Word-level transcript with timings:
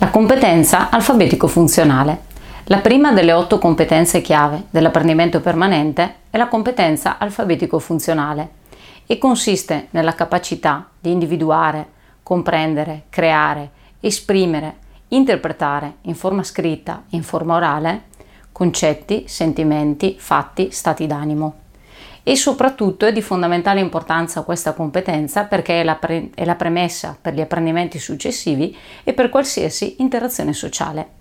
La 0.00 0.08
competenza 0.08 0.88
alfabetico-funzionale. 0.88 2.20
La 2.64 2.78
prima 2.78 3.12
delle 3.12 3.34
otto 3.34 3.58
competenze 3.58 4.22
chiave 4.22 4.64
dell'apprendimento 4.70 5.42
permanente 5.42 6.14
è 6.30 6.38
la 6.38 6.48
competenza 6.48 7.18
alfabetico-funzionale 7.18 8.48
e 9.04 9.18
consiste 9.18 9.88
nella 9.90 10.14
capacità 10.14 10.88
di 10.98 11.10
individuare, 11.10 11.86
comprendere, 12.22 13.02
creare, 13.10 13.72
esprimere, 14.00 14.76
interpretare 15.08 15.96
in 16.02 16.14
forma 16.14 16.44
scritta 16.44 17.02
e 17.10 17.16
in 17.16 17.22
forma 17.22 17.56
orale 17.56 18.04
concetti, 18.52 19.24
sentimenti, 19.26 20.16
fatti, 20.18 20.70
stati 20.70 21.06
d'animo 21.06 21.54
e 22.22 22.36
soprattutto 22.36 23.06
è 23.06 23.12
di 23.12 23.22
fondamentale 23.22 23.80
importanza 23.80 24.42
questa 24.42 24.72
competenza 24.72 25.44
perché 25.44 25.80
è 25.80 25.84
la, 25.84 25.94
pre- 25.94 26.30
è 26.34 26.44
la 26.44 26.54
premessa 26.54 27.16
per 27.20 27.34
gli 27.34 27.40
apprendimenti 27.40 27.98
successivi 27.98 28.76
e 29.02 29.12
per 29.12 29.28
qualsiasi 29.28 29.96
interazione 29.98 30.52
sociale. 30.52 31.18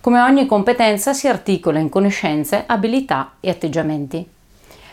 Come 0.00 0.20
ogni 0.20 0.46
competenza 0.46 1.12
si 1.12 1.28
articola 1.28 1.78
in 1.78 1.88
conoscenze, 1.88 2.64
abilità 2.66 3.32
e 3.40 3.50
atteggiamenti. 3.50 4.26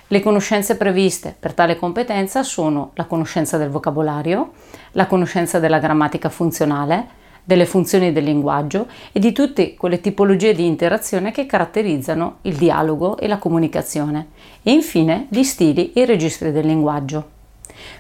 Le 0.10 0.22
conoscenze 0.22 0.78
previste 0.78 1.36
per 1.38 1.54
tale 1.54 1.78
competenza 1.78 2.44
sono 2.44 2.92
la 2.94 3.06
conoscenza 3.06 3.58
del 3.58 3.70
vocabolario, 3.70 4.52
la 4.94 5.06
conoscenza 5.06 5.60
della 5.60 5.80
grammatica 5.80 6.30
funzionale, 6.30 7.08
delle 7.48 7.66
funzioni 7.66 8.12
del 8.12 8.26
linguaggio 8.26 8.88
e 9.14 9.22
di 9.22 9.32
tutte 9.32 9.74
quelle 9.76 10.02
tipologie 10.02 10.54
di 10.54 10.66
interazione 10.66 11.32
che 11.32 11.46
caratterizzano 11.46 12.40
il 12.42 12.58
dialogo 12.58 13.18
e 13.18 13.26
la 13.26 13.38
comunicazione 13.38 14.28
e 14.62 14.74
infine 14.74 15.28
gli 15.30 15.44
stili 15.44 15.94
e 15.94 16.02
i 16.02 16.06
registri 16.06 16.52
del 16.52 16.66
linguaggio. 16.66 17.30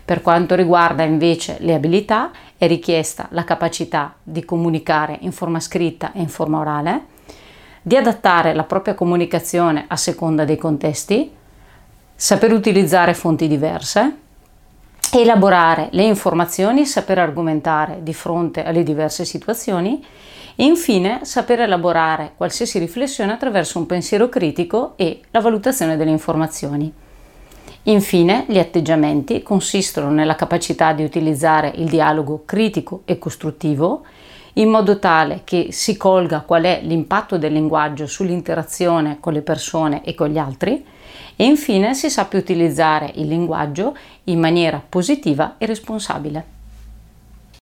Per 0.03 0.21
quanto 0.21 0.53
riguarda 0.53 1.03
invece 1.03 1.59
le 1.61 1.73
abilità 1.73 2.31
è 2.57 2.67
richiesta 2.67 3.27
la 3.31 3.45
capacità 3.45 4.15
di 4.21 4.43
comunicare 4.43 5.17
in 5.21 5.31
forma 5.31 5.61
scritta 5.61 6.11
e 6.11 6.19
in 6.19 6.27
forma 6.27 6.59
orale, 6.59 7.05
di 7.81 7.95
adattare 7.95 8.53
la 8.53 8.65
propria 8.65 8.95
comunicazione 8.95 9.85
a 9.87 9.95
seconda 9.95 10.43
dei 10.43 10.57
contesti, 10.57 11.31
saper 12.13 12.51
utilizzare 12.51 13.13
fonti 13.13 13.47
diverse, 13.47 14.13
elaborare 15.11 15.89
le 15.91 16.03
informazioni, 16.03 16.85
saper 16.85 17.19
argomentare 17.19 17.99
di 18.01 18.13
fronte 18.13 18.63
alle 18.63 18.83
diverse 18.83 19.25
situazioni 19.25 20.03
e 20.55 20.63
infine 20.63 21.19
saper 21.23 21.61
elaborare 21.61 22.33
qualsiasi 22.35 22.79
riflessione 22.79 23.31
attraverso 23.31 23.77
un 23.77 23.85
pensiero 23.85 24.27
critico 24.27 24.93
e 24.95 25.21
la 25.31 25.39
valutazione 25.39 25.97
delle 25.97 26.11
informazioni. 26.11 26.91
Infine, 27.83 28.45
gli 28.47 28.57
atteggiamenti 28.57 29.41
consistono 29.43 30.09
nella 30.09 30.35
capacità 30.35 30.91
di 30.91 31.03
utilizzare 31.03 31.71
il 31.75 31.87
dialogo 31.87 32.43
critico 32.45 33.03
e 33.05 33.17
costruttivo 33.17 34.03
in 34.57 34.69
modo 34.69 34.99
tale 34.99 35.41
che 35.43 35.67
si 35.71 35.97
colga 35.97 36.41
qual 36.41 36.63
è 36.63 36.81
l'impatto 36.83 37.37
del 37.37 37.53
linguaggio 37.53 38.07
sull'interazione 38.07 39.17
con 39.19 39.33
le 39.33 39.41
persone 39.41 40.03
e 40.03 40.13
con 40.13 40.29
gli 40.29 40.37
altri 40.37 40.83
e 41.35 41.45
infine 41.45 41.93
si 41.93 42.09
sappia 42.09 42.39
utilizzare 42.39 43.11
il 43.15 43.27
linguaggio 43.27 43.95
in 44.25 44.39
maniera 44.39 44.81
positiva 44.87 45.55
e 45.57 45.65
responsabile. 45.65 46.56